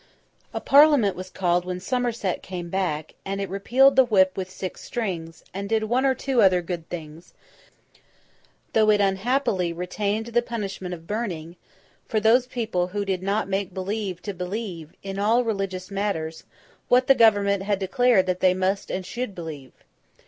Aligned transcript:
A 0.51 0.59
Parliament 0.59 1.15
was 1.15 1.29
called 1.29 1.63
when 1.63 1.79
Somerset 1.79 2.41
came 2.41 2.69
back, 2.71 3.13
and 3.23 3.39
it 3.39 3.47
repealed 3.51 3.95
the 3.95 4.03
whip 4.05 4.35
with 4.35 4.49
six 4.49 4.81
strings, 4.83 5.43
and 5.53 5.69
did 5.69 5.83
one 5.83 6.07
or 6.07 6.15
two 6.15 6.41
other 6.41 6.63
good 6.63 6.89
things; 6.89 7.35
though 8.73 8.89
it 8.89 8.99
unhappily 8.99 9.71
retained 9.71 10.25
the 10.25 10.41
punishment 10.41 10.95
of 10.95 11.05
burning 11.05 11.55
for 12.07 12.19
those 12.19 12.47
people 12.47 12.87
who 12.87 13.05
did 13.05 13.21
not 13.21 13.47
make 13.47 13.75
believe 13.75 14.23
to 14.23 14.33
believe, 14.33 14.91
in 15.03 15.19
all 15.19 15.43
religious 15.43 15.91
matters, 15.91 16.45
what 16.87 17.05
the 17.05 17.13
Government 17.13 17.61
had 17.61 17.77
declared 17.77 18.25
that 18.25 18.39
they 18.39 18.55
must 18.55 18.89
and 18.89 19.05
should 19.05 19.35
believe. 19.35 19.71